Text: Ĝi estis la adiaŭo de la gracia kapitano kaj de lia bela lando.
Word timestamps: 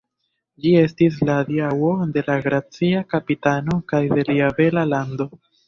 Ĝi 0.63 0.69
estis 0.83 1.19
la 1.29 1.35
adiaŭo 1.41 1.91
de 2.17 2.25
la 2.31 2.39
gracia 2.47 3.03
kapitano 3.13 3.79
kaj 3.95 4.03
de 4.17 4.27
lia 4.33 4.51
bela 4.61 4.89
lando. 4.97 5.33